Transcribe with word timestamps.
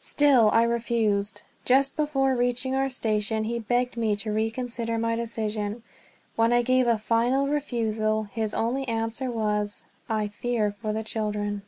Still 0.00 0.50
I 0.50 0.64
refused. 0.64 1.42
Just 1.64 1.94
before 1.94 2.34
reaching 2.34 2.74
our 2.74 2.88
station 2.88 3.44
he 3.44 3.60
begged 3.60 3.96
me 3.96 4.16
to 4.16 4.32
reconsider 4.32 4.98
my 4.98 5.14
decision. 5.14 5.84
When 6.34 6.52
I 6.52 6.62
gave 6.62 6.88
a 6.88 6.98
final 6.98 7.46
refusal, 7.46 8.24
his 8.24 8.52
only 8.52 8.88
answer 8.88 9.30
was: 9.30 9.84
"I 10.08 10.26
fear 10.26 10.74
for 10.82 10.92
the 10.92 11.04
children." 11.04 11.62